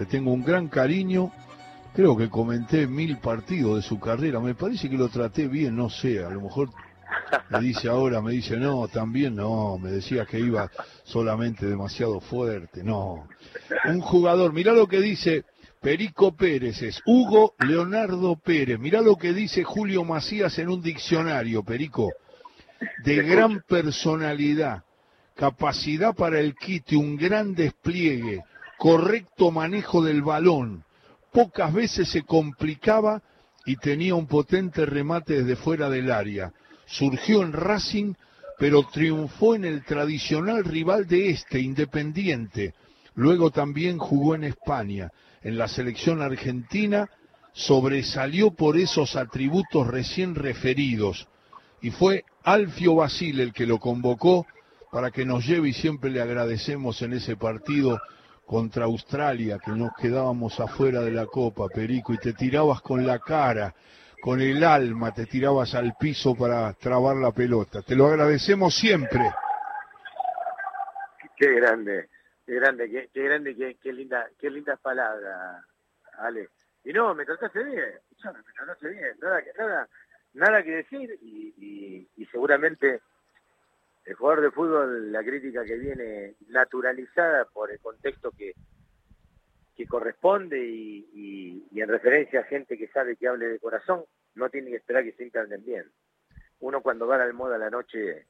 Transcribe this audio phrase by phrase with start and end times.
[0.00, 1.30] Te tengo un gran cariño.
[1.94, 4.40] Creo que comenté mil partidos de su carrera.
[4.40, 6.24] Me parece que lo traté bien, no sé.
[6.24, 6.70] A lo mejor
[7.50, 9.76] me dice ahora, me dice, no, también no.
[9.76, 10.70] Me decía que iba
[11.04, 12.82] solamente demasiado fuerte.
[12.82, 13.28] No.
[13.84, 15.44] Un jugador, mirá lo que dice
[15.82, 18.78] Perico Pérez es Hugo Leonardo Pérez.
[18.78, 22.10] Mirá lo que dice Julio Macías en un diccionario, Perico.
[23.04, 24.82] De gran personalidad,
[25.34, 28.42] capacidad para el quite, un gran despliegue,
[28.80, 30.84] correcto manejo del balón.
[31.32, 33.22] Pocas veces se complicaba
[33.66, 36.54] y tenía un potente remate desde fuera del área.
[36.86, 38.14] Surgió en Racing,
[38.58, 42.72] pero triunfó en el tradicional rival de este, Independiente.
[43.14, 45.10] Luego también jugó en España
[45.42, 47.08] en la selección argentina
[47.52, 51.28] sobresalió por esos atributos recién referidos
[51.82, 54.46] y fue Alfio Basile el que lo convocó
[54.90, 58.00] para que nos lleve y siempre le agradecemos en ese partido
[58.50, 63.20] contra Australia que nos quedábamos afuera de la Copa, Perico, y te tirabas con la
[63.20, 63.72] cara,
[64.20, 67.80] con el alma, te tirabas al piso para trabar la pelota.
[67.82, 69.20] Te lo agradecemos siempre.
[71.36, 72.08] Qué grande.
[72.44, 75.64] Qué grande, qué, grande, qué, qué, linda, qué lindas palabras,
[76.18, 76.48] Ale.
[76.82, 79.88] Y no, me trataste bien, me trataste bien, nada, nada,
[80.32, 83.00] nada que decir y, y, seguramente
[84.04, 88.54] el jugador de fútbol, la crítica que viene naturalizada por el contexto que,
[89.76, 94.70] que corresponde y, en referencia a gente que sabe que hable de corazón, no tiene
[94.70, 95.90] que esperar que se encarnen bien.
[96.60, 98.26] Uno cuando va al moda a la noche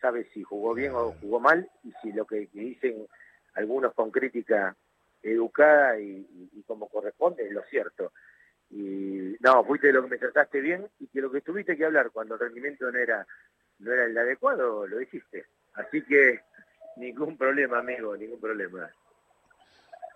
[0.00, 3.06] sabe si jugó bien o jugó mal y si lo que dicen
[3.54, 4.76] algunos con crítica
[5.22, 8.12] educada y, como corresponde, es lo cierto.
[8.68, 12.10] Y no, fuiste lo que me trataste bien y que lo que tuviste que hablar
[12.10, 13.26] cuando el rendimiento no era,
[13.78, 15.46] no era el adecuado, lo hiciste.
[15.74, 16.40] Así que
[16.96, 18.90] ningún problema, amigo, ningún problema.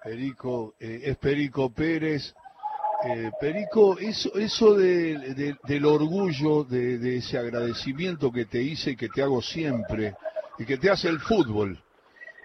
[0.03, 2.35] Perico, eh, es Perico Pérez.
[3.05, 9.09] Eh, Perico, eso, eso del orgullo, de, de ese agradecimiento que te hice y que
[9.09, 10.15] te hago siempre,
[10.59, 11.79] y que te hace el fútbol,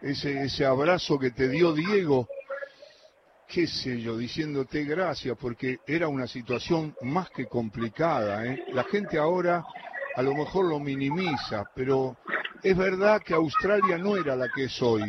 [0.01, 2.27] ese, ese abrazo que te dio Diego,
[3.47, 8.45] qué sé yo, diciéndote gracias, porque era una situación más que complicada.
[8.45, 8.63] ¿eh?
[8.73, 9.63] La gente ahora
[10.15, 12.17] a lo mejor lo minimiza, pero
[12.63, 15.03] es verdad que Australia no era la que es hoy.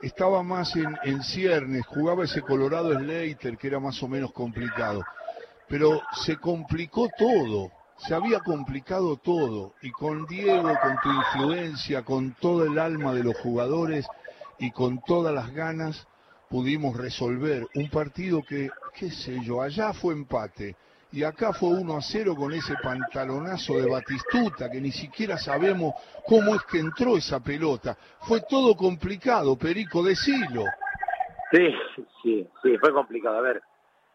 [0.00, 5.04] Estaba más en, en ciernes, jugaba ese Colorado Slater que era más o menos complicado.
[5.68, 7.70] Pero se complicó todo
[8.06, 13.22] se había complicado todo y con Diego, con tu influencia, con todo el alma de
[13.22, 14.06] los jugadores
[14.58, 16.06] y con todas las ganas
[16.48, 20.74] pudimos resolver un partido que, qué sé yo, allá fue empate
[21.12, 25.94] y acá fue 1 a 0 con ese pantalonazo de Batistuta que ni siquiera sabemos
[26.26, 27.96] cómo es que entró esa pelota.
[28.20, 30.64] Fue todo complicado, Perico, decilo.
[31.52, 31.74] Sí,
[32.22, 33.36] sí, sí, fue complicado.
[33.36, 33.62] A ver,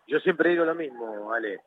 [0.07, 1.61] yo siempre digo lo mismo, Ale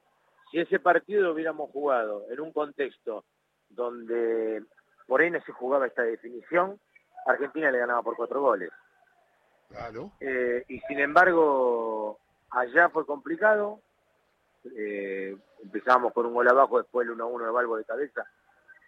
[0.50, 3.24] si ese partido lo hubiéramos jugado en un contexto
[3.68, 4.62] donde
[5.06, 6.78] por ahí no se jugaba esta definición,
[7.26, 8.70] Argentina le ganaba por cuatro goles.
[9.68, 10.12] Claro.
[10.20, 12.18] Eh, y sin embargo,
[12.50, 13.80] allá fue complicado.
[14.76, 18.24] Eh, empezamos con un gol abajo, después el 1-1 de Balbo de cabeza.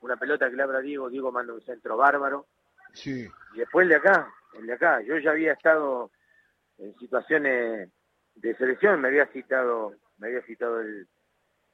[0.00, 2.46] Una pelota que le abra Diego, Diego manda un centro bárbaro.
[2.92, 3.28] Sí.
[3.54, 5.00] Y después el de acá, el de acá.
[5.02, 6.10] Yo ya había estado
[6.78, 7.90] en situaciones
[8.34, 11.06] de selección, me había citado, me había citado el,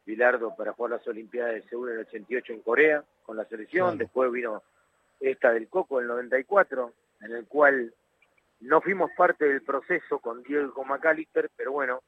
[0.08, 3.98] Bilardo para jugar las Olimpiadas de Seúl en el 88 en Corea con la selección,
[3.98, 4.62] después vino
[5.20, 7.92] esta del Coco en el 94, en el cual
[8.60, 12.00] no fuimos parte del proceso con Diego McAllister, pero bueno,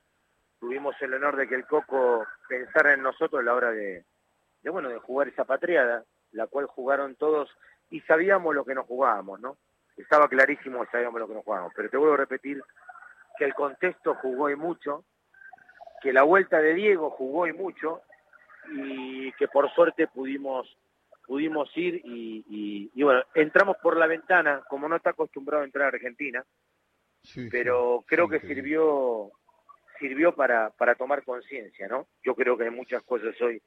[0.60, 4.04] tuvimos el honor de que el Coco pensara en nosotros a la hora de,
[4.62, 7.50] de, bueno, de jugar esa patriada, la cual jugaron todos
[7.91, 9.56] y sabíamos lo que nos jugábamos, ¿no?
[9.97, 12.62] Estaba clarísimo que sabíamos lo que nos jugábamos, pero te vuelvo a repetir
[13.38, 15.04] que el contexto jugó y mucho,
[16.03, 18.03] que la vuelta de Diego jugó y mucho
[18.71, 20.77] y que por suerte pudimos
[21.27, 25.94] pudimos ir y, bueno, entramos por la ventana, como no está acostumbrado a entrar a
[25.94, 26.44] Argentina,
[27.53, 29.31] pero creo que sirvió
[30.00, 32.08] sirvió para, para tomar conciencia, ¿no?
[32.24, 33.62] Yo creo que hay muchas cosas hoy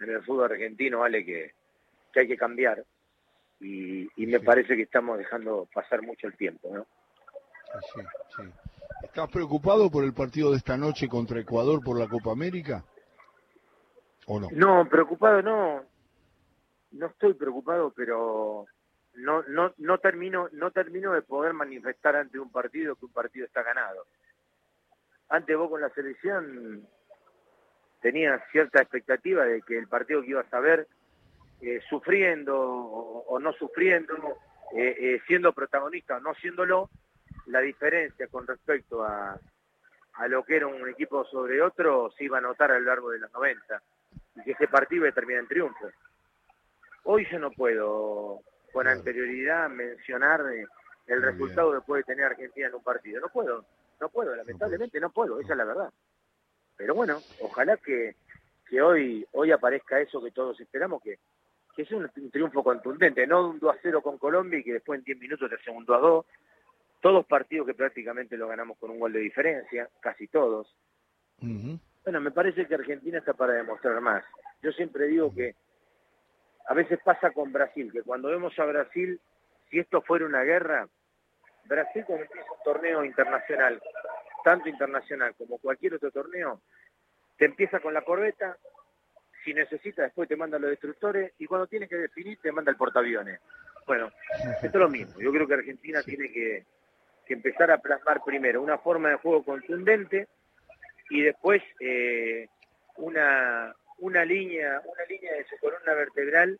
[0.00, 1.52] en el fútbol argentino, vale, que,
[2.12, 2.84] que hay que cambiar
[3.60, 6.86] y, y me parece que estamos dejando pasar mucho el tiempo, ¿no?
[7.94, 8.00] Sí,
[8.36, 8.42] sí.
[9.02, 12.84] ¿Estás preocupado por el partido de esta noche contra Ecuador por la Copa América?
[14.26, 14.48] ¿O no?
[14.52, 15.84] No, preocupado no.
[16.92, 18.66] No estoy preocupado, pero
[19.14, 23.46] no no no termino no termino de poder manifestar ante un partido que un partido
[23.46, 24.06] está ganado.
[25.30, 26.86] Antes vos con la selección
[28.00, 30.88] tenías cierta expectativa de que el partido que ibas a ver
[31.60, 34.14] eh, sufriendo o, no sufriendo,
[34.74, 36.90] eh, eh, siendo protagonista o no siéndolo,
[37.46, 39.38] la diferencia con respecto a,
[40.14, 43.10] a lo que era un equipo sobre otro se iba a notar a lo largo
[43.10, 43.82] de los 90
[44.36, 45.90] y que ese partido iba a terminar en triunfo.
[47.04, 48.40] Hoy yo no puedo
[48.72, 50.42] con anterioridad mencionar
[51.06, 53.20] el resultado que puede tener Argentina en un partido.
[53.20, 53.64] No puedo,
[54.00, 55.90] no puedo, lamentablemente no puedo, esa es la verdad.
[56.76, 58.16] Pero bueno, ojalá que,
[58.68, 61.18] que hoy, hoy aparezca eso que todos esperamos, que,
[61.76, 64.98] que es un, triunfo contundente, no un 2 a 0 con Colombia y que después
[64.98, 66.26] en 10 minutos te un 2 a 2.
[67.00, 70.74] Todos partidos que prácticamente lo ganamos con un gol de diferencia, casi todos.
[71.40, 74.22] Bueno, me parece que Argentina está para demostrar más.
[74.62, 75.54] Yo siempre digo que
[76.66, 79.18] a veces pasa con Brasil, que cuando vemos a Brasil,
[79.70, 80.88] si esto fuera una guerra,
[81.70, 83.80] Brasil cuando empieza un torneo internacional,
[84.44, 86.60] tanto internacional como cualquier otro torneo,
[87.38, 88.58] te empieza con la corbeta,
[89.44, 92.76] si necesita después te manda los destructores y cuando tiene que definir te manda el
[92.76, 93.40] portaaviones.
[93.86, 94.10] Bueno,
[94.62, 95.20] esto es lo mismo.
[95.20, 96.64] Yo creo que Argentina tiene que,
[97.28, 100.26] empezar a plasmar primero una forma de juego contundente
[101.10, 102.48] y después eh,
[102.96, 106.58] una, una línea, una línea de su columna vertebral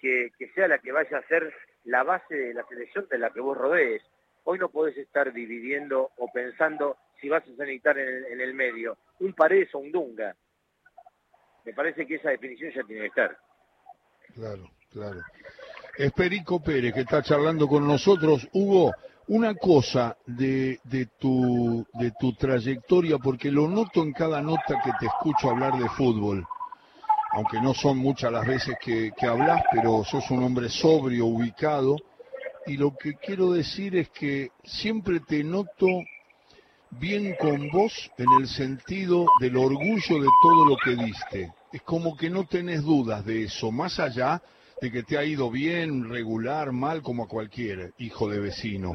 [0.00, 1.52] que, sea la que vaya a ser
[1.84, 4.02] la base de la selección de la que vos rodees.
[4.48, 9.32] Hoy no podés estar dividiendo o pensando si vas a necesitar en, el medio un
[9.32, 10.36] Paredes o un Dunga.
[11.64, 13.36] Me parece que esa definición ya tiene que estar.
[14.34, 15.20] Claro, claro.
[15.98, 18.48] Es Perico Pérez que está charlando con nosotros.
[18.52, 18.92] Hugo,
[19.28, 20.78] una cosa de,
[21.18, 25.88] tu, de tu trayectoria, porque lo noto en cada nota que te escucho hablar de
[25.88, 26.46] fútbol
[27.36, 31.96] aunque no son muchas las veces que, hablas, pero sos un hombre sobrio, ubicado,
[32.66, 35.86] y lo que quiero decir es que siempre te noto
[36.90, 41.52] bien con vos en el sentido del orgullo de todo lo que diste.
[41.72, 44.42] Es como que no tenés dudas de eso, más allá
[44.80, 48.94] de que te ha ido bien, regular, mal, como a cualquier hijo de vecino.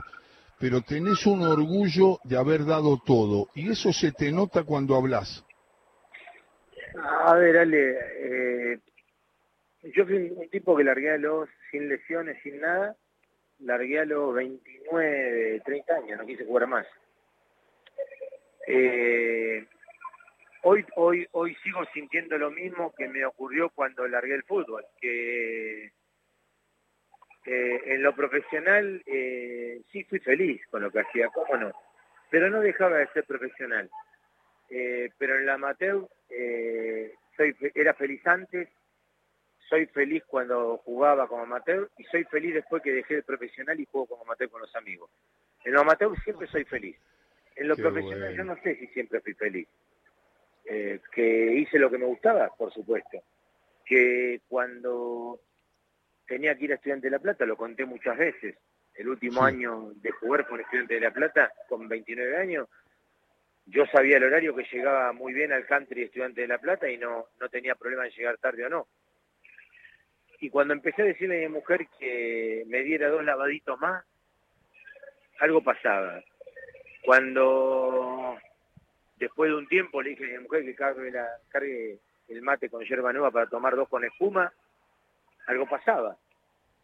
[0.59, 5.43] Pero tenés un orgullo de haber dado todo, y eso se te nota cuando hablas.
[7.23, 8.79] A ver, Ale, eh,
[9.95, 12.95] yo fui un tipo que largué a los sin lesiones, sin nada,
[13.61, 16.87] largué a los 29, 30 años, no quise jugar más.
[18.67, 19.65] Eh,
[20.63, 25.85] hoy, hoy, hoy sigo sintiendo lo mismo que me ocurrió cuando largué el fútbol, que
[27.45, 31.71] eh, en lo profesional sí fui feliz con lo que hacía, cómo no,
[32.29, 33.89] pero no dejaba de ser profesional.
[34.69, 38.69] pero en la amateur eh, soy, era feliz antes,
[39.71, 43.85] soy feliz cuando jugaba como amateur y soy feliz después que dejé de profesional y
[43.85, 45.09] juego como amateur con los amigos.
[45.63, 46.97] En lo amateur siempre soy feliz.
[47.55, 49.67] En lo profesional yo no sé si siempre fui feliz.
[50.65, 53.23] Eh, que hice lo que me gustaba, por supuesto.
[53.85, 55.39] Que cuando
[56.27, 58.57] tenía que ir a Estudiante de La Plata, lo conté muchas veces,
[58.95, 62.67] el último año de jugar con Estudiante de La Plata, con 29 años,
[63.67, 66.97] yo sabía el horario que llegaba muy bien al country estudiante de La Plata y
[66.97, 68.87] no, no tenía problema en llegar tarde o no.
[70.41, 74.03] Y cuando empecé a decirle a mi mujer que me diera dos lavaditos más,
[75.39, 76.23] algo pasaba.
[77.05, 78.39] Cuando
[79.17, 82.69] después de un tiempo le dije a mi mujer que cargue, la, cargue el mate
[82.69, 84.51] con yerba nueva para tomar dos con espuma,
[85.45, 86.17] algo pasaba.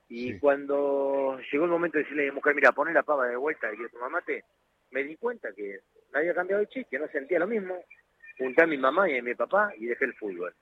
[0.08, 3.36] Y cuando llegó el momento de decirle a mi mujer, mira, poné la pava de
[3.38, 4.46] vuelta y quiero tomar mate,
[4.92, 5.80] me di cuenta que
[6.14, 7.76] no había cambiado el chiste, no sentía lo mismo.
[8.38, 10.54] Junté a mi mamá y a mi papá y dejé el fútbol.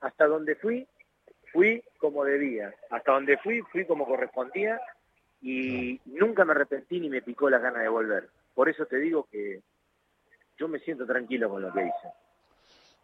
[0.00, 0.88] Hasta donde fui,
[1.52, 2.72] fui como debía.
[2.90, 4.80] Hasta donde fui, fui como correspondía
[5.42, 8.28] y nunca me arrepentí ni me picó la gana de volver.
[8.54, 9.60] Por eso te digo que
[10.58, 12.08] yo me siento tranquilo con lo que hice.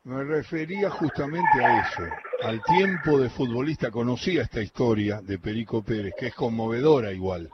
[0.04, 2.02] Me refería justamente a eso,
[2.42, 3.90] al tiempo de futbolista.
[3.90, 7.50] Conocía esta historia de Perico Pérez, que es conmovedora igual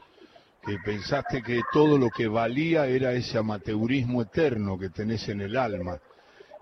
[0.65, 5.57] que pensaste que todo lo que valía era ese amateurismo eterno que tenés en el
[5.57, 5.99] alma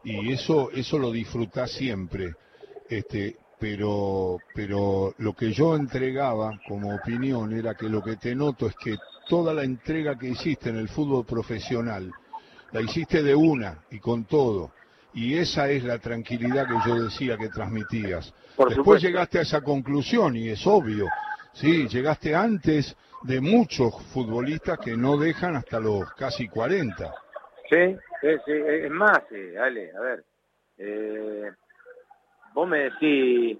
[0.02, 2.34] y eso eso lo disfrutás siempre
[2.88, 8.66] este pero pero lo que yo entregaba como opinión era que lo que te noto
[8.66, 8.96] es que
[9.28, 12.10] toda la entrega que hiciste en el fútbol profesional
[12.72, 14.72] la hiciste de una y con todo
[15.12, 18.32] y esa es la tranquilidad que yo decía que transmitías.
[18.68, 21.06] Después llegaste a esa conclusión y es obvio,
[21.52, 27.12] sí, llegaste antes de muchos futbolistas que no dejan hasta los casi 40.
[27.68, 30.24] Sí, es, más, eh, Ale, a ver,
[30.78, 31.50] eh,
[32.60, 33.58] vos me decís,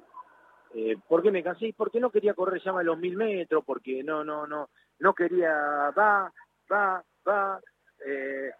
[0.74, 1.74] eh, ¿por qué me cansé?
[1.74, 5.54] Porque no quería correr ya más los mil metros, porque no, no, no, no quería,
[5.96, 6.30] va,
[6.70, 7.60] va, va,
[8.04, 8.50] eh,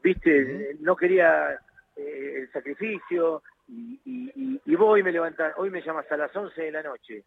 [0.00, 1.58] viste, no quería
[1.96, 6.84] el sacrificio, y, y, y, me levantás, hoy me llamas a las 11 de la
[6.84, 7.24] noche,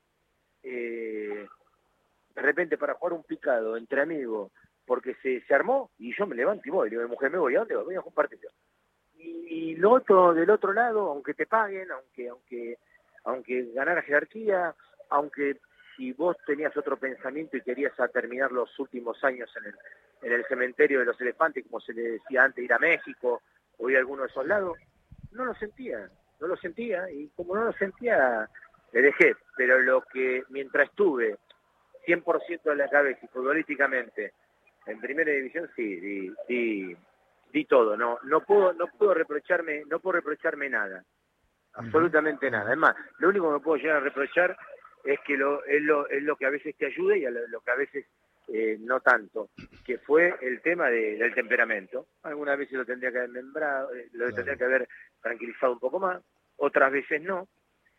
[0.64, 1.46] eh,
[2.34, 4.54] de repente para jugar un picado entre amigos
[4.86, 7.56] porque se, se armó y yo me levanto y voy, le digo, mujer, me voy,
[7.56, 7.86] ¿a dónde voy?
[7.86, 8.50] Voy a un partido.
[9.20, 12.78] Y, lo otro, del otro lado, aunque te paguen, aunque, aunque,
[13.26, 14.74] aunque ganara jerarquía,
[15.10, 15.58] aunque
[15.96, 19.76] si vos tenías otro pensamiento y querías terminar los últimos años en el,
[20.22, 23.42] en el cementerio de los elefantes, como se le decía antes, ir a México
[23.78, 24.78] o ir a alguno de esos lados,
[25.32, 26.10] no lo sentía,
[26.40, 28.50] no lo sentía, y como no lo sentía,
[28.92, 31.38] le dejé, pero lo que mientras estuve
[32.06, 34.34] 100% de la cabeza y futbolísticamente
[34.86, 36.98] en primera división, sí, di, di,
[37.52, 41.04] di, todo, no, no puedo, no puedo reprocharme, no puedo reprocharme nada,
[41.74, 42.72] absolutamente nada.
[42.72, 44.58] Es más, lo único que me puedo llegar a reprochar
[45.04, 47.72] es que lo, es, lo, es lo que a veces te ayuda y lo, que
[47.72, 48.06] a veces
[48.48, 49.50] eh, no tanto,
[49.86, 52.08] que fue el tema del temperamento.
[52.24, 54.88] Algunas veces lo tendría que haber membrado, eh, lo tendría que haber
[55.22, 56.22] tranquilizado un poco más,
[56.58, 57.48] otras veces no,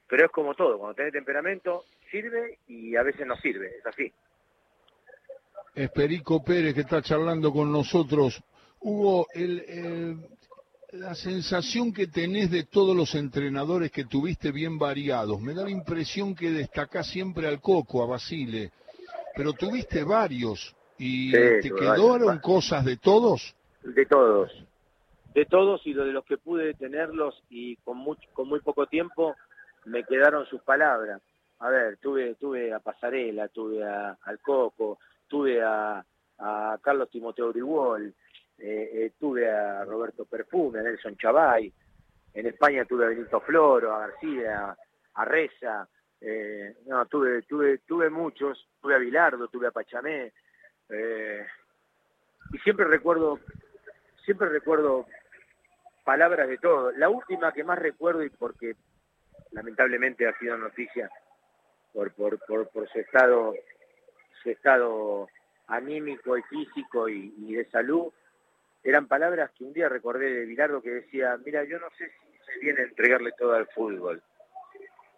[0.08, 4.12] pero es como todo, cuando tenés temperamento sirve y a veces no sirve, es así.
[5.74, 8.42] Esperico Pérez que está charlando con nosotros.
[8.80, 10.18] Hugo, el,
[10.92, 15.70] la sensación que tenés de todos los entrenadores que tuviste bien variados, me da la
[15.70, 18.72] impresión que destacás siempre al Coco, a Basile,
[19.36, 23.54] pero tuviste varios y te quedaron cosas de todos.
[23.82, 24.50] De todos,
[25.34, 29.36] de todos y de los que pude tenerlos y con, mucho, con muy poco tiempo
[29.84, 31.22] me quedaron sus palabras.
[31.60, 36.04] A ver, tuve, tuve a Pasarela, tuve a, al Coco, tuve a,
[36.38, 38.14] a Carlos Timoteo Grigol,
[38.60, 41.72] eh, eh, tuve a Roberto Perfume, a Nelson Chavay,
[42.34, 44.76] en España tuve a Benito Floro, a García,
[45.14, 45.88] a Reza,
[46.20, 46.76] eh,
[47.08, 50.32] tuve muchos, tuve a Bilardo, tuve a Pachamé,
[52.52, 53.38] y siempre recuerdo,
[54.24, 55.06] siempre recuerdo
[56.04, 56.92] palabras de todo.
[56.92, 58.74] La última que más recuerdo, y porque
[59.52, 61.10] lamentablemente ha sido noticia
[61.92, 63.54] por, por, por, por su estado
[64.42, 65.28] su estado
[65.66, 68.12] anímico y físico y, de salud,
[68.82, 72.38] eran palabras que un día recordé de Bilardo que decía, mira, yo no sé si
[72.52, 74.22] se viene a entregarle todo al fútbol,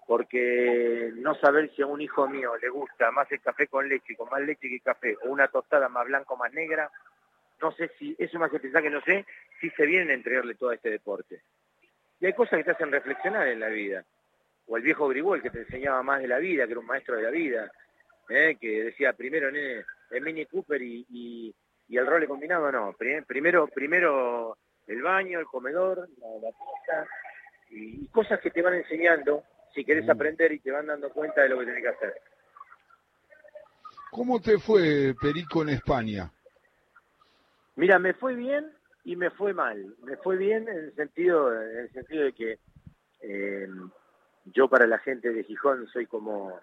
[0.07, 4.17] porque no saber si a un hijo mío le gusta más el café con leche,
[4.17, 6.91] con más leche que café, o una tostada más blanca o más negra,
[7.61, 9.25] no sé si, eso me hace pensar que no sé
[9.61, 11.43] si se vienen a entregarle todo a este deporte.
[12.21, 14.05] Y hay cosas que te hacen reflexionar en la vida
[14.67, 17.17] o el viejo Grigol que te enseñaba más de la vida, que era un maestro
[17.17, 17.71] de la vida,
[18.29, 18.57] ¿eh?
[18.61, 21.55] que decía primero en el Mini Cooper y,
[21.97, 22.95] el role combinado, no,
[23.27, 24.57] primero, primero
[24.87, 27.07] el baño, el comedor, la, pista,
[27.71, 29.45] y, cosas que te van enseñando
[29.75, 30.11] si querés mm.
[30.11, 32.15] aprender y te van dando cuenta de lo que tenés que hacer.
[34.11, 36.31] ¿Cómo te fue Perico en España?
[37.77, 38.71] Mira, me fue bien
[39.05, 39.97] y me fue mal.
[40.03, 42.59] Me fue bien en el sentido, en el sentido de que
[43.23, 43.69] eh,
[44.47, 46.61] yo para la gente de Gijón soy como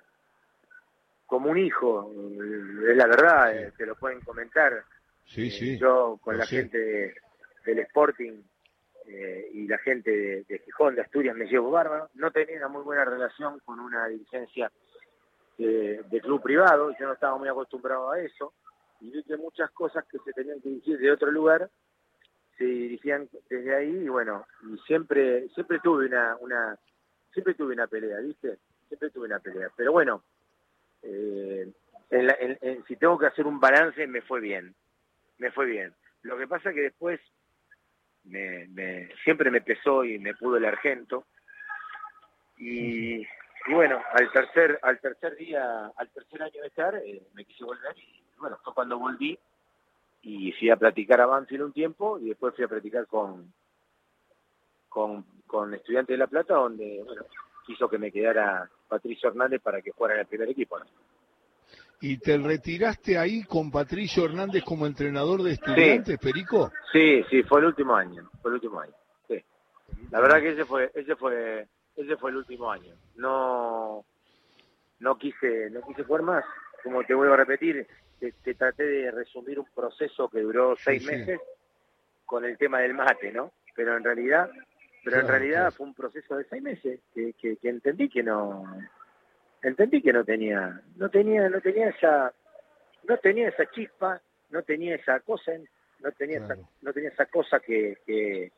[1.25, 2.11] como un hijo,
[2.89, 4.83] es la verdad, eh, te lo pueden comentar.
[5.29, 5.77] Sí, eh, sí.
[5.77, 7.15] Yo con la gente
[7.65, 8.41] del Sporting
[9.05, 12.09] eh, y la gente de, Gijón, de Asturias, me llevo bárbaro.
[12.15, 14.71] No tenía una muy buena relación con una dirigencia
[15.57, 18.53] de, club privado, yo no estaba muy acostumbrado a eso,
[19.01, 21.69] y vi que muchas cosas que se tenían que dirigir de otro lugar
[22.57, 26.77] se dirigían desde ahí, y bueno, y siempre, siempre tuve una, una
[27.33, 28.57] siempre tuve una pelea, ¿viste?
[28.87, 29.69] Siempre tuve una pelea.
[29.75, 30.23] Pero bueno,
[31.01, 31.71] eh,
[32.87, 34.75] si tengo que hacer un balance, me fue bien.
[35.39, 35.93] Me fue bien.
[36.21, 37.19] Lo que pasa que después
[38.25, 41.25] me, siempre me pesó y me pudo el argento.
[42.57, 43.25] Y,
[43.69, 47.97] bueno, al tercer, al tercer día, al tercer año de estar, eh, me quise volver
[47.97, 49.37] y bueno, fue cuando volví
[50.21, 53.53] y fui a platicar a Banfield un tiempo y después fui a platicar con,
[54.89, 57.23] con, Estudiantes de La Plata, donde, bueno,
[57.65, 60.79] quiso que me quedara Patricio Hernández para que fuera en el primer equipo.
[62.01, 66.71] ¿Y te retiraste ahí con Patricio Hernández como entrenador de estudiantes, Perico?
[66.91, 68.93] Sí, sí, fue el último año, fue el último año.
[69.27, 69.43] Sí.
[70.11, 72.95] La verdad que ese fue, ese fue, ese fue el último año.
[73.15, 74.05] No,
[74.99, 76.45] no quise, no quise jugar más.
[76.83, 77.85] Como te vuelvo a repetir,
[78.19, 81.39] te, traté de resumir un proceso que duró seis meses
[82.25, 83.51] con el tema del mate, ¿no?
[83.75, 84.49] Pero en realidad
[85.03, 88.65] pero en realidad fue un proceso de seis meses que, que, entendí que no
[89.61, 92.33] entendí que no tenía no tenía no tenía esa
[93.07, 95.53] no tenía esa chispa no tenía esa cosa
[95.99, 98.51] no tenía esa, no tenía esa cosa que, que,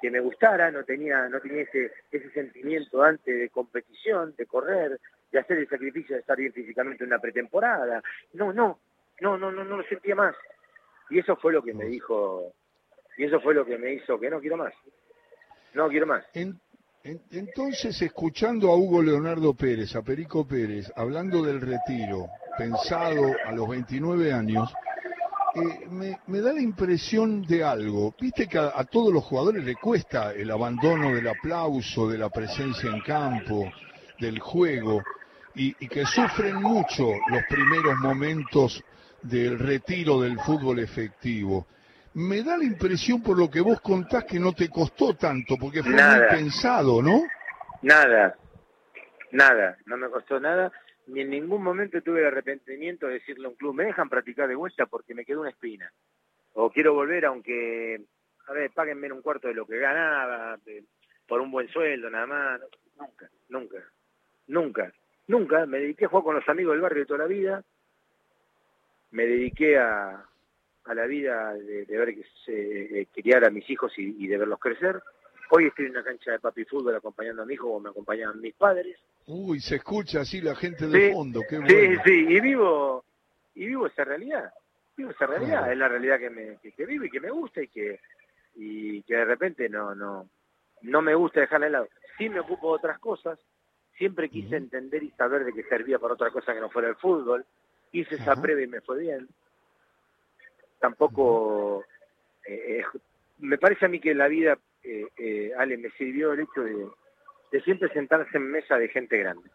[0.00, 5.00] que me gustara no tenía no tenía ese ese sentimiento antes de competición de correr
[5.30, 8.02] de hacer el sacrificio de estar bien físicamente en una pretemporada.
[8.32, 8.80] No no
[9.20, 10.34] no no no no lo sentía más.
[11.10, 12.52] Y eso fue lo que me dijo
[13.16, 14.72] y eso fue lo que me hizo que no quiero más.
[15.74, 16.24] No quiero más.
[17.30, 23.68] Entonces, escuchando a Hugo Leonardo Pérez, a Perico Pérez, hablando del retiro, pensado a los
[23.68, 24.70] 29 años,
[25.54, 28.14] eh, me, da la impresión de algo.
[28.20, 32.90] Viste que a, todos los jugadores le cuesta el abandono del aplauso, de la presencia
[32.90, 33.64] en campo,
[34.20, 35.02] del juego,
[35.54, 38.82] y, que sufren mucho los primeros momentos
[39.22, 41.66] del retiro del fútbol efectivo.
[42.14, 45.82] Me da la impresión por lo que vos contás que no te costó tanto, porque
[45.82, 47.22] fue muy pensado, ¿no?
[47.82, 48.36] Nada,
[49.30, 50.72] nada, no me costó nada
[51.08, 54.48] ni en ningún momento tuve el arrepentimiento de decirle a un club, me dejan practicar
[54.48, 55.90] de vuelta porque me quedó una espina.
[56.52, 58.00] O quiero volver aunque,
[58.46, 60.58] a ver, páguenme un cuarto de lo que ganaba,
[61.26, 62.60] por un buen sueldo nada más.
[62.98, 63.78] Nunca, nunca,
[64.48, 64.92] nunca,
[65.26, 65.66] nunca.
[65.66, 67.64] Me dediqué a jugar con los amigos del barrio de toda la vida.
[69.10, 70.24] Me dediqué a,
[70.88, 75.00] a la vida de, ver que se, criar a mis hijos y de verlos crecer
[75.50, 78.40] Hoy estoy en una cancha de papi fútbol acompañando a mi hijo como me acompañaban
[78.40, 78.98] mis padres.
[79.26, 81.70] Uy, se escucha así la gente de fondo, qué bueno.
[81.70, 83.04] Sí, sí, y vivo,
[83.54, 84.52] y vivo esa realidad.
[84.96, 87.68] Vivo esa realidad, es la realidad que me que, vivo y que me gusta y
[87.68, 88.00] que
[88.56, 90.28] y que de repente no no
[90.82, 91.88] no me gusta dejarla de lado.
[92.18, 93.38] Sí me ocupo de otras cosas,
[93.96, 96.96] siempre quise entender y saber de que servía para otra cosa que no fuera el
[96.96, 97.46] fútbol.
[97.92, 99.28] Hice esa prueba y me fue bien.
[100.78, 101.84] Tampoco
[102.46, 102.82] eh,
[103.38, 107.60] me parece a mí que la vida eh, eh, Ale, me sirvió el hecho de,
[107.62, 109.48] siempre sentarse en mesa de gente grande.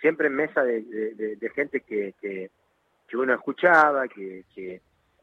[0.00, 2.50] Siempre en mesa de, gente que, que,
[3.16, 4.80] uno escuchaba, que, que,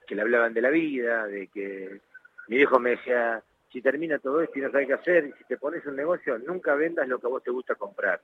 [0.09, 1.99] le hablaban de la vida, de que
[2.47, 5.43] mi hijo me decía, si termina todo esto y no sabes qué hacer, y si
[5.43, 8.21] te pones un negocio, nunca vendas lo que a vos te gusta comprar,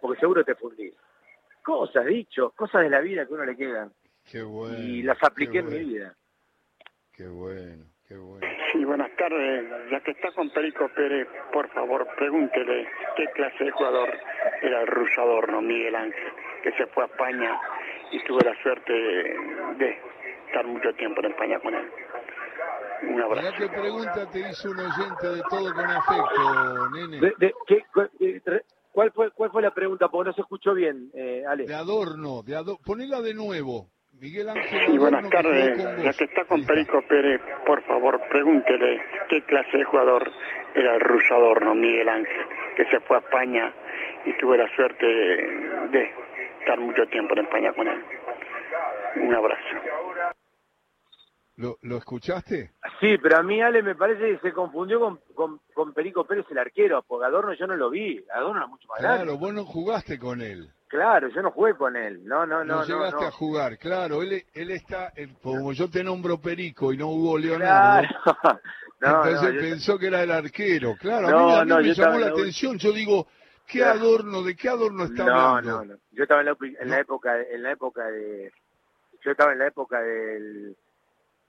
[0.00, 0.94] porque seguro te fundís.
[1.62, 3.90] Cosas, dichos, cosas de la vida que uno le quedan.
[4.32, 6.14] Y las apliqué en mi vida.
[7.12, 8.46] Qué bueno, qué bueno.
[8.72, 9.90] Sí, buenas tardes.
[9.90, 14.10] Ya que está con Perico Pérez, por favor, pregúntele qué clase de jugador
[14.62, 17.58] era el ruso Adorno, Miguel Ángel, que se fue a España
[18.10, 19.98] y tuve la suerte de,
[20.46, 21.88] estar mucho tiempo en España con él.
[23.02, 23.52] Un abrazo.
[23.58, 27.32] qué pregunta te hizo un oyente de todo con afecto, nene?
[28.92, 30.08] cuál, fue, ¿Cuál fue la pregunta?
[30.08, 31.66] Porque no se escuchó bien, eh, Ale.
[31.66, 32.80] De Adorno, de Adorno.
[32.84, 33.90] Ponela de nuevo.
[34.20, 34.86] Miguel Ángel.
[34.86, 36.02] Sí, buenas tardes.
[36.02, 40.30] Ya que está con Perico Pérez, por favor, pregúntele qué clase de jugador
[40.74, 43.72] era el ruso Adorno, Miguel Ángel, que se fue a España
[44.24, 46.10] y tuve la suerte de,
[46.60, 48.02] estar mucho tiempo en España con él.
[49.16, 49.62] Un abrazo.
[51.56, 52.72] ¿Lo, ¿Lo, escuchaste?
[53.00, 55.20] Sí, pero a mí Ale me parece que se confundió con,
[55.74, 59.00] con, Perico Pérez el arquero, porque Adorno yo no lo vi, Adorno era mucho más
[59.00, 59.24] grande.
[59.24, 60.68] Claro, vos no jugaste con él.
[60.88, 62.76] Claro, yo no jugué con él, no, no, no.
[62.76, 67.08] No llegaste a jugar, claro, él, él está, como yo te nombro Perico y no
[67.08, 68.08] hubo Leonardo,
[69.00, 73.26] entonces pensó que era el arquero, claro, a mí, me llamó la, atención, yo digo,
[73.66, 75.84] ¿qué adorno, de qué adorno está hablando?
[75.84, 78.52] No, no, yo estaba en la, en la época, en la época de,
[79.22, 80.76] yo estaba en la época del,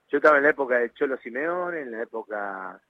[0.08, 2.80] yo estaba en la época de Cholo Simeón, en la época,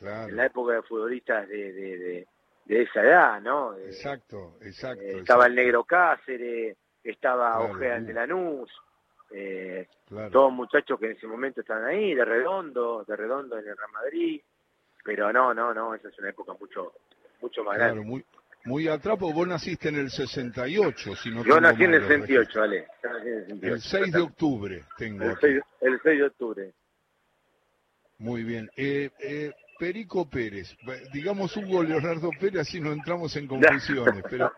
[0.00, 2.28] en la época de futbolistas de, de de
[2.68, 3.76] esa edad, ¿no?
[3.78, 5.02] Exacto, exacto.
[5.02, 8.70] Eh, estaba el Negro Cáceres, estaba Ojea de Lanús,
[9.30, 9.88] eh,
[10.30, 13.90] todos muchachos que en ese momento estaban ahí, de Redondo, de Redondo en el Real
[13.92, 14.40] Madrid,
[15.04, 16.92] pero no, no, no, esa es una época mucho
[17.40, 18.24] mucho más claro, Muy,
[18.64, 22.86] muy atrás, vos naciste en el 68, si no Yo nací en el 68, Ale.
[23.62, 25.24] El 6 de octubre tengo.
[25.24, 26.72] El 6, el 6 de octubre.
[28.18, 28.68] Muy bien.
[28.76, 30.76] Eh, eh, Perico Pérez.
[31.12, 34.52] Digamos Hugo Leonardo Pérez, así no entramos en confusiones, pero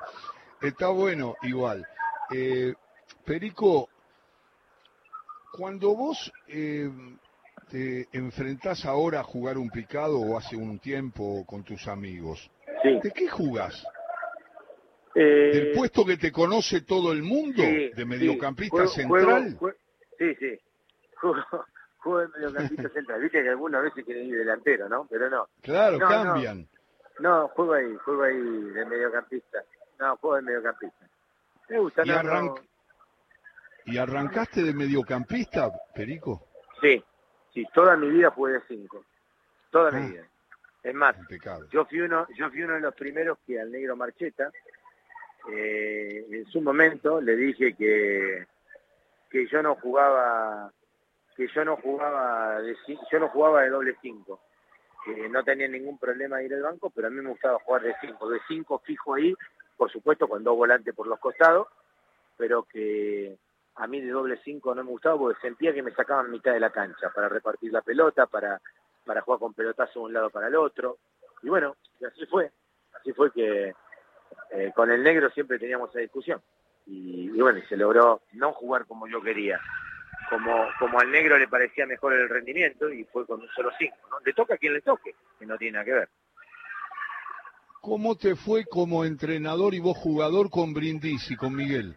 [0.61, 1.87] está bueno igual.
[2.33, 2.75] Eh,
[3.25, 3.89] Perico,
[5.53, 6.91] cuando vos eh,
[7.71, 12.51] te enfrentás ahora a jugar un picado o hace un tiempo con tus amigos,
[12.83, 13.85] ¿de qué jugás?
[15.15, 17.63] Eh, ¿Del puesto que te conoce todo el mundo?
[17.63, 19.59] ¿De mediocampista central?
[20.19, 20.59] sí, sí
[21.21, 21.65] juego
[22.05, 23.21] de mediocampista central.
[23.21, 25.07] Viste que algunas veces quieren ir delantero, ¿no?
[25.09, 25.49] Pero no.
[25.61, 26.67] Claro, cambian.
[27.19, 27.49] No.
[27.49, 29.63] juego ahí, juego ahí de mediocampista.
[29.99, 31.07] No, juego de mediocampista.
[31.69, 36.49] Me gusta, ¿Y, ¿Y arrancaste de mediocampista, Perico?
[36.81, 37.03] Sí,
[37.53, 39.05] sí, toda mi vida jugué de cinco.
[39.71, 40.09] Toda mi ah.
[40.09, 40.27] vida.
[40.83, 41.15] Es más,
[41.71, 44.51] yo fui uno, yo fui uno de los primeros que al negro Marcheta,
[45.53, 48.47] eh, en su momento le dije que,
[49.29, 50.73] que yo no jugaba
[51.41, 52.77] que yo no jugaba de
[53.11, 54.41] yo no jugaba de doble cinco
[55.07, 57.81] que no tenía ningún problema de ir al banco pero a mí me gustaba jugar
[57.81, 58.29] de cinco.
[58.29, 59.35] De cinco fijo ahí
[59.75, 61.67] por supuesto con dos volantes por los costados
[62.37, 63.39] pero que
[63.77, 66.61] a mí de doble cinco no me gustaba porque sentía que me sacaban mitad de
[66.61, 68.61] la cancha para repartir la pelota para
[69.07, 70.99] para jugar con pelotazo de un lado para el otro.
[71.43, 71.77] Y bueno
[72.07, 72.53] así fue
[72.93, 73.75] así fue que
[74.51, 76.43] eh, con el negro siempre teníamos esa discusión.
[76.85, 79.59] Y, y bueno y se logró no jugar como yo quería
[80.31, 83.97] como, como al negro le parecía mejor el rendimiento y fue con un solo 5.
[84.11, 84.21] ¿no?
[84.25, 86.09] Le toca a quien le toque, que no tiene nada que ver.
[87.83, 91.97] ¿Cómo te fue como entrenador y vos jugador con Brindisi, con Miguel?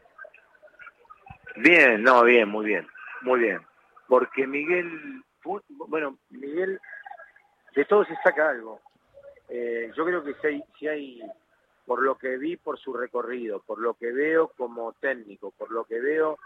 [1.58, 2.88] Bien, no, bien, muy bien,
[3.22, 3.62] muy bien.
[4.08, 5.24] Porque Miguel,
[5.69, 6.80] bueno, Miguel,
[7.76, 8.82] de todo se saca algo.
[9.50, 11.22] Eh, yo creo que si hay, si hay,
[11.86, 15.84] por lo que vi, por su recorrido, por lo que veo como técnico, por lo
[15.84, 16.39] que veo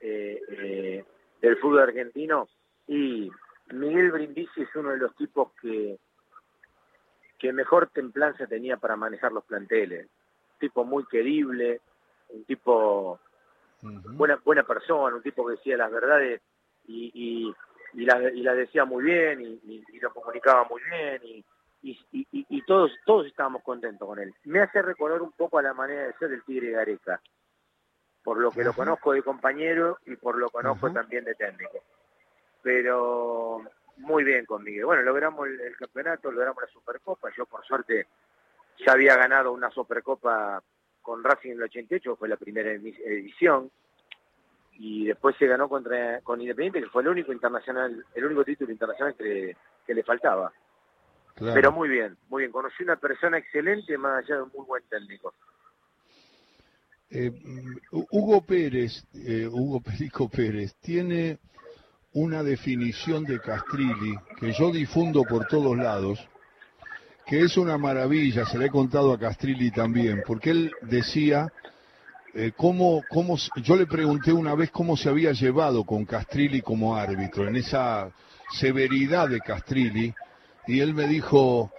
[0.00, 1.04] eh, eh,
[1.40, 2.48] del fútbol argentino,
[2.86, 3.30] y
[3.72, 5.98] Miguel Brindisi es uno de los tipos que,
[7.38, 10.06] que mejor templanza tenía para manejar los planteles.
[10.06, 11.80] Un tipo muy querible,
[12.28, 13.20] un tipo
[13.82, 16.40] buena, buena persona, un tipo que decía las verdades
[16.86, 17.54] y, y,
[17.94, 21.44] y las decía muy bien y, y, lo comunicaba muy bien y,
[21.82, 24.34] y, todos todos estábamos contentos con él.
[24.44, 27.20] Me hace recordar un poco a la manera de ser del Tigre Gareca,
[28.22, 31.82] por lo que lo conozco de compañero y por lo conozco también de técnico.
[32.62, 33.62] Pero
[33.96, 34.84] muy bien con Miguel.
[34.84, 37.30] Bueno, logramos el, el, campeonato, logramos la Supercopa.
[37.36, 38.06] Yo, por suerte,
[38.84, 40.62] ya había ganado una Supercopa
[41.02, 43.70] con Racing en el 88, fue la primera edición.
[44.72, 48.72] Y después se ganó contra con Independiente, que fue el único internacional, el único título
[48.72, 49.56] internacional que,
[49.86, 50.52] que le faltaba.
[51.38, 52.52] Pero muy bien, muy bien.
[52.52, 55.34] Conocí una persona excelente, más allá de un muy buen técnico.
[57.12, 57.32] Eh,
[57.90, 61.38] Hugo Pérez, eh, Hugo Perico Pérez, tiene
[62.12, 66.20] una definición de Castrilli que yo difundo por todos lados,
[67.26, 71.52] que es una maravilla, se le he contado a Castrilli también, porque él decía
[72.32, 76.94] eh, cómo, cómo, yo le pregunté una vez cómo se había llevado con Castrilli como
[76.94, 78.12] árbitro, en esa
[78.52, 80.14] severidad de Castrilli,
[80.68, 81.72] y él me dijo,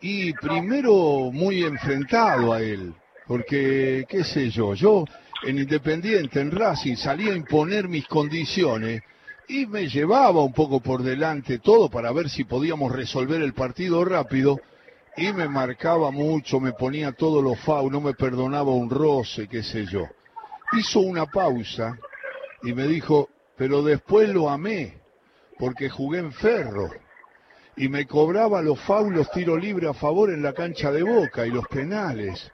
[0.00, 2.94] y primero muy enfrentado a él,
[3.26, 5.04] porque, qué sé yo, yo
[5.44, 9.02] en Independiente, en Racing, salía a imponer mis condiciones
[9.48, 14.04] y me llevaba un poco por delante todo para ver si podíamos resolver el partido
[14.04, 14.60] rápido
[15.16, 19.62] y me marcaba mucho, me ponía todos los FAU, no me perdonaba un roce, qué
[19.62, 20.06] sé yo.
[20.72, 21.96] Hizo una pausa
[22.62, 24.94] y me dijo, pero después lo amé,
[25.58, 26.90] porque jugué en ferro
[27.76, 31.46] y me cobraba los FAU, los tiros libres a favor en la cancha de boca
[31.46, 32.50] y los penales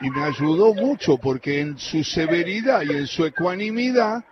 [0.00, 4.24] y me ayudó mucho porque en su severidad y en su ecuanimidad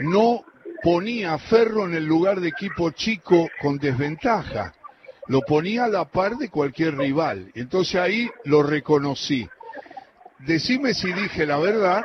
[0.00, 0.44] no
[0.82, 4.72] ponía a Ferro en el lugar de equipo chico con desventaja,
[5.26, 7.50] lo ponía a la par de cualquier rival.
[7.54, 9.48] Entonces ahí lo reconocí.
[10.38, 12.04] Decime si dije la verdad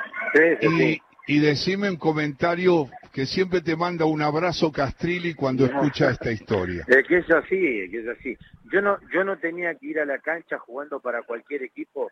[0.62, 6.32] y, y decime un comentario que siempre te manda un abrazo Castrilli cuando escucha esta
[6.32, 6.84] historia.
[6.88, 8.36] Es que es así, que es así.
[8.72, 12.12] Yo no, yo no tenía que ir a la cancha jugando para cualquier equipo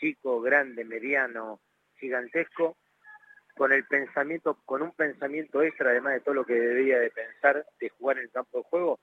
[0.00, 1.60] chico, grande, mediano,
[1.98, 2.76] gigantesco,
[3.54, 7.66] con el pensamiento, con un pensamiento extra, además de todo lo que debía de pensar
[7.78, 8.98] de jugar en el campo de juego,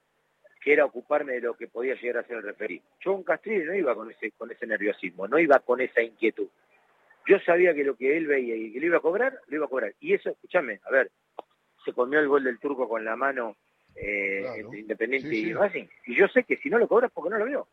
[0.61, 2.81] que era ocuparme de lo que podía llegar a ser el referí.
[2.99, 6.47] Yo un Castrillo no iba con ese, con ese nerviosismo, no iba con esa inquietud.
[7.27, 9.65] Yo sabía que lo que él veía y que le iba a cobrar, lo iba
[9.65, 9.93] a cobrar.
[9.99, 11.11] Y eso, escúchame, a ver,
[11.85, 13.57] se comió el gol del turco con la mano
[13.95, 15.85] eh, Independiente y Racing.
[16.05, 17.67] Y yo sé que si no lo cobras porque no lo veo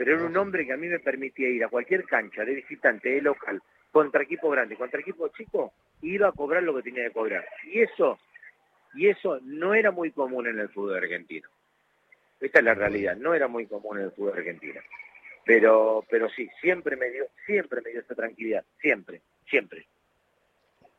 [0.00, 3.10] pero era un hombre que a mí me permitía ir a cualquier cancha de visitante,
[3.10, 3.60] de local,
[3.92, 7.44] contra equipo grande, contra equipo chico, iba a cobrar lo que tenía que cobrar.
[7.64, 8.18] Y eso,
[8.94, 11.50] y eso no era muy común en el fútbol argentino.
[12.40, 14.80] Esta es la realidad, no era muy común en el fútbol argentino.
[15.44, 19.86] Pero, pero sí, siempre me dio, siempre me dio esa tranquilidad, siempre, siempre.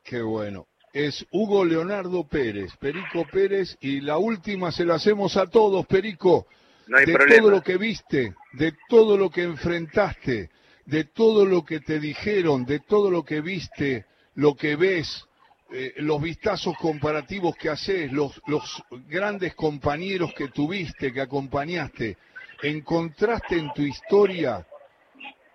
[0.03, 0.67] Qué bueno.
[0.93, 6.45] Es Hugo Leonardo Pérez, Perico Pérez, y la última se la hacemos a todos, Perico
[6.87, 10.49] de todo lo que viste, de todo lo que enfrentaste,
[10.85, 15.27] de todo lo que te dijeron, de todo lo que viste, lo que ves,
[15.71, 22.17] eh, los vistazos comparativos que haces, los, los grandes compañeros que tuviste, que acompañaste,
[22.61, 24.65] ¿encontraste en tu historia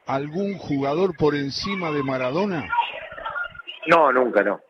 [0.06, 2.68] algún jugador por encima de Maradona?
[3.86, 4.60] No, nunca, no.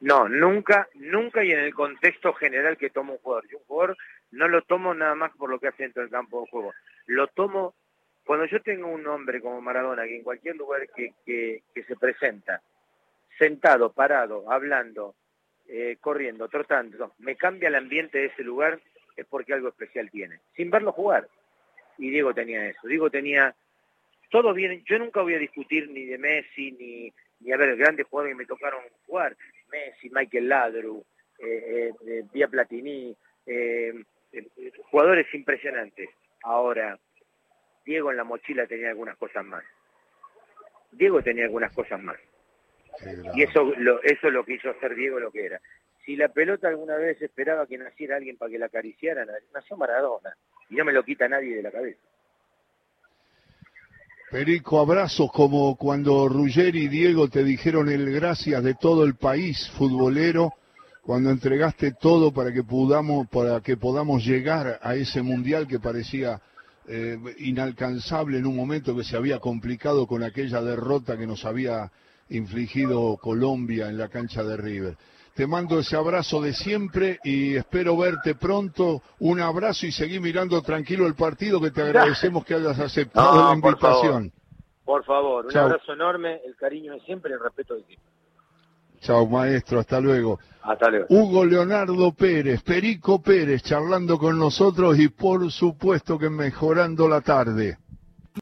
[0.00, 3.48] No, nunca, nunca y en el contexto general que toma un jugador.
[3.48, 3.96] Yo un jugador
[4.30, 6.72] no lo tomo nada más por lo que hace dentro del campo de juego.
[7.06, 7.74] Lo tomo
[8.28, 12.60] cuando yo tengo un hombre como Maradona, que en cualquier lugar que, que, se presenta,
[13.38, 15.14] sentado, parado, hablando,
[15.66, 18.80] eh, corriendo, trotando, me cambia el ambiente de ese lugar,
[19.16, 21.26] es porque algo especial tiene, sin verlo jugar.
[21.96, 22.86] Y Diego tenía eso.
[22.86, 23.54] Diego tenía
[24.30, 24.84] todo bien.
[24.84, 28.42] Yo nunca voy a discutir ni de Messi, ni, ni a ver, grandes jugadores que
[28.42, 29.38] me tocaron jugar.
[29.70, 31.04] Messi, Michael Ladru,
[31.38, 33.94] eh, eh, Vía Platini, eh,
[34.90, 36.08] jugadores impresionantes.
[36.42, 36.98] Ahora,
[37.84, 39.64] Diego en la mochila tenía algunas cosas más.
[40.92, 42.18] Diego tenía algunas cosas más.
[43.34, 45.60] Y eso, lo, eso es lo que hizo hacer Diego lo que era.
[46.04, 50.34] Si la pelota alguna vez esperaba que naciera alguien para que la acariciara, nació Maradona.
[50.70, 52.00] Y no me lo quita nadie de la cabeza.
[54.30, 59.70] Perico, abrazos como cuando Ruggeri y Diego te dijeron el gracias de todo el país
[59.70, 60.52] futbolero,
[61.00, 66.42] cuando entregaste todo para que podamos, para que podamos llegar a ese mundial que parecía
[66.86, 71.90] eh, inalcanzable en un momento que se había complicado con aquella derrota que nos había
[72.28, 74.98] infligido Colombia en la cancha de River.
[75.38, 79.02] Te mando ese abrazo de siempre y espero verte pronto.
[79.20, 83.54] Un abrazo y seguí mirando tranquilo el partido que te agradecemos que hayas aceptado la
[83.54, 84.32] invitación.
[84.84, 88.10] Por favor, un abrazo enorme, el cariño de siempre y el respeto de siempre.
[88.98, 90.40] Chao maestro, hasta luego.
[90.60, 91.06] Hasta luego.
[91.08, 97.78] Hugo Leonardo Pérez, Perico Pérez, charlando con nosotros y por supuesto que mejorando la tarde.